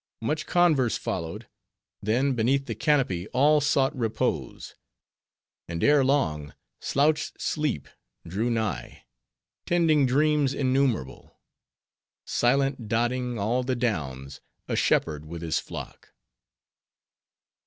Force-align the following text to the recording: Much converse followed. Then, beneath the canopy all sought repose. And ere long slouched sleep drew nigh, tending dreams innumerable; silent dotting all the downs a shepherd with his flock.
Much 0.19 0.47
converse 0.47 0.97
followed. 0.97 1.47
Then, 2.01 2.33
beneath 2.33 2.65
the 2.65 2.73
canopy 2.73 3.27
all 3.33 3.61
sought 3.61 3.95
repose. 3.95 4.73
And 5.67 5.83
ere 5.83 6.03
long 6.03 6.55
slouched 6.79 7.39
sleep 7.39 7.87
drew 8.25 8.49
nigh, 8.49 9.03
tending 9.67 10.07
dreams 10.07 10.55
innumerable; 10.55 11.37
silent 12.25 12.87
dotting 12.87 13.37
all 13.37 13.61
the 13.61 13.75
downs 13.75 14.41
a 14.67 14.75
shepherd 14.75 15.23
with 15.23 15.43
his 15.43 15.59
flock. 15.59 16.11